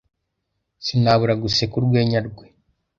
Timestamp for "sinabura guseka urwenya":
0.85-2.19